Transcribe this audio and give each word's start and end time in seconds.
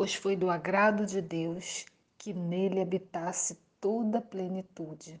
pois 0.00 0.14
foi 0.14 0.34
do 0.34 0.48
agrado 0.48 1.04
de 1.04 1.20
Deus 1.20 1.84
que 2.16 2.32
nele 2.32 2.80
habitasse 2.80 3.58
toda 3.78 4.16
a 4.16 4.22
plenitude 4.22 5.20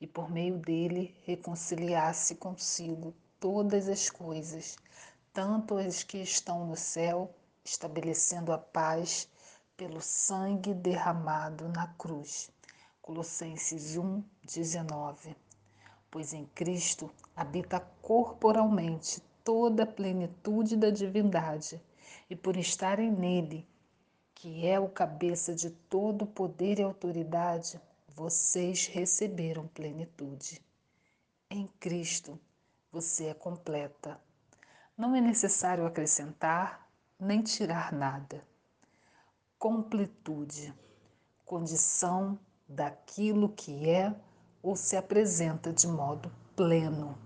e 0.00 0.06
por 0.06 0.30
meio 0.30 0.56
dele 0.56 1.16
reconciliasse 1.24 2.36
consigo 2.36 3.12
todas 3.40 3.88
as 3.88 4.08
coisas, 4.08 4.76
tanto 5.32 5.76
as 5.76 6.04
que 6.04 6.18
estão 6.18 6.64
no 6.64 6.76
céu, 6.76 7.34
estabelecendo 7.64 8.52
a 8.52 8.58
paz 8.58 9.28
pelo 9.76 10.00
sangue 10.00 10.74
derramado 10.74 11.68
na 11.68 11.88
cruz. 11.98 12.52
Colossenses 13.02 13.96
1, 13.96 14.22
19. 14.44 15.36
Pois 16.08 16.32
em 16.32 16.46
Cristo 16.54 17.10
habita 17.34 17.80
corporalmente 18.00 19.20
toda 19.42 19.82
a 19.82 19.86
plenitude 19.86 20.76
da 20.76 20.90
divindade, 20.90 21.82
e 22.30 22.36
por 22.36 22.56
estarem 22.56 23.10
nele, 23.10 23.66
que 24.40 24.66
é 24.66 24.80
o 24.80 24.88
cabeça 24.88 25.54
de 25.54 25.68
todo 25.68 26.24
poder 26.24 26.78
e 26.78 26.82
autoridade, 26.82 27.78
vocês 28.16 28.86
receberam 28.86 29.68
plenitude. 29.68 30.64
Em 31.50 31.66
Cristo, 31.78 32.40
você 32.90 33.26
é 33.26 33.34
completa. 33.34 34.18
Não 34.96 35.14
é 35.14 35.20
necessário 35.20 35.84
acrescentar 35.84 36.88
nem 37.18 37.42
tirar 37.42 37.92
nada. 37.92 38.42
Completude, 39.58 40.72
condição 41.44 42.38
daquilo 42.66 43.50
que 43.50 43.90
é 43.90 44.14
ou 44.62 44.74
se 44.74 44.96
apresenta 44.96 45.70
de 45.70 45.86
modo 45.86 46.32
pleno, 46.56 47.18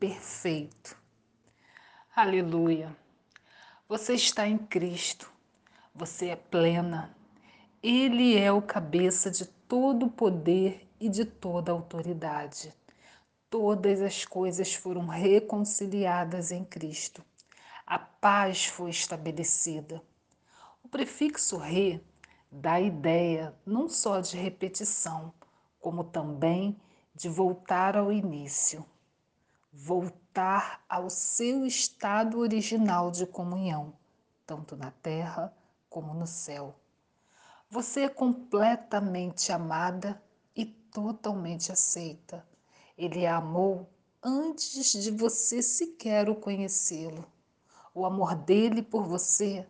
perfeito. 0.00 0.96
Aleluia! 2.16 2.96
Você 3.86 4.14
está 4.14 4.48
em 4.48 4.56
Cristo, 4.56 5.31
você 5.94 6.28
é 6.28 6.36
plena. 6.36 7.14
Ele 7.82 8.36
é 8.36 8.50
o 8.50 8.62
cabeça 8.62 9.30
de 9.30 9.44
todo 9.44 10.06
o 10.06 10.10
poder 10.10 10.88
e 10.98 11.08
de 11.08 11.24
toda 11.24 11.72
autoridade. 11.72 12.74
Todas 13.50 14.00
as 14.00 14.24
coisas 14.24 14.74
foram 14.74 15.06
reconciliadas 15.06 16.50
em 16.50 16.64
Cristo. 16.64 17.22
A 17.86 17.98
paz 17.98 18.66
foi 18.66 18.90
estabelecida. 18.90 20.02
O 20.82 20.88
prefixo 20.88 21.58
re 21.58 22.02
dá 22.50 22.74
a 22.74 22.80
ideia 22.80 23.54
não 23.66 23.88
só 23.88 24.20
de 24.20 24.36
repetição, 24.36 25.32
como 25.80 26.04
também 26.04 26.80
de 27.14 27.28
voltar 27.28 27.96
ao 27.96 28.10
início, 28.10 28.84
voltar 29.70 30.82
ao 30.88 31.10
seu 31.10 31.66
estado 31.66 32.38
original 32.38 33.10
de 33.10 33.26
comunhão, 33.26 33.92
tanto 34.46 34.76
na 34.76 34.90
terra 34.90 35.52
como 35.92 36.14
no 36.14 36.26
céu. 36.26 36.74
Você 37.68 38.04
é 38.04 38.08
completamente 38.08 39.52
amada 39.52 40.20
e 40.56 40.64
totalmente 40.64 41.70
aceita. 41.70 42.46
Ele 42.96 43.26
a 43.26 43.36
amou 43.36 43.90
antes 44.22 44.90
de 44.90 45.10
você 45.10 45.62
sequer 45.62 46.30
o 46.30 46.34
conhecê-lo. 46.34 47.26
O 47.94 48.06
amor 48.06 48.34
dele 48.34 48.82
por 48.82 49.04
você 49.04 49.66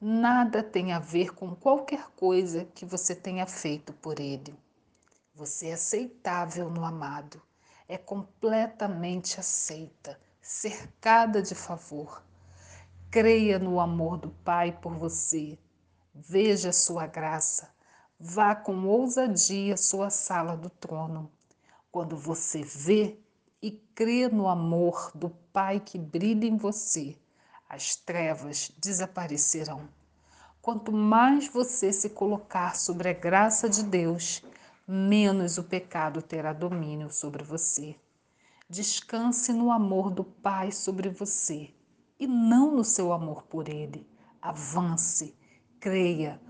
nada 0.00 0.62
tem 0.62 0.92
a 0.92 0.98
ver 0.98 1.34
com 1.34 1.54
qualquer 1.54 2.08
coisa 2.16 2.64
que 2.64 2.86
você 2.86 3.14
tenha 3.14 3.46
feito 3.46 3.92
por 3.92 4.18
ele. 4.18 4.54
Você 5.34 5.68
é 5.68 5.72
aceitável 5.74 6.70
no 6.70 6.84
amado, 6.86 7.42
é 7.86 7.98
completamente 7.98 9.38
aceita, 9.38 10.18
cercada 10.40 11.42
de 11.42 11.54
favor. 11.54 12.22
Creia 13.10 13.58
no 13.58 13.78
amor 13.78 14.16
do 14.16 14.30
Pai 14.30 14.72
por 14.72 14.94
você. 14.94 15.58
Veja 16.18 16.72
sua 16.72 17.06
graça. 17.06 17.68
Vá 18.18 18.54
com 18.54 18.86
ousadia 18.86 19.74
à 19.74 19.76
sua 19.76 20.08
sala 20.08 20.56
do 20.56 20.70
trono. 20.70 21.30
Quando 21.92 22.16
você 22.16 22.62
vê 22.62 23.18
e 23.60 23.70
crê 23.70 24.26
no 24.26 24.48
amor 24.48 25.10
do 25.14 25.28
Pai 25.52 25.78
que 25.78 25.98
brilha 25.98 26.46
em 26.46 26.56
você, 26.56 27.18
as 27.68 27.96
trevas 27.96 28.72
desaparecerão. 28.78 29.90
Quanto 30.62 30.90
mais 30.90 31.48
você 31.48 31.92
se 31.92 32.08
colocar 32.08 32.76
sobre 32.76 33.10
a 33.10 33.12
graça 33.12 33.68
de 33.68 33.82
Deus, 33.82 34.42
menos 34.88 35.58
o 35.58 35.64
pecado 35.64 36.22
terá 36.22 36.54
domínio 36.54 37.10
sobre 37.10 37.44
você. 37.44 37.94
Descanse 38.70 39.52
no 39.52 39.70
amor 39.70 40.10
do 40.10 40.24
Pai 40.24 40.72
sobre 40.72 41.10
você 41.10 41.74
e 42.18 42.26
não 42.26 42.74
no 42.74 42.84
seu 42.84 43.12
amor 43.12 43.42
por 43.42 43.68
Ele. 43.68 44.08
Avance, 44.40 45.36
creia, 45.80 46.40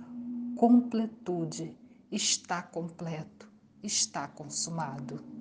completude 0.56 1.76
está 2.10 2.62
completo, 2.62 3.46
está 3.82 4.28
consumado. 4.28 5.22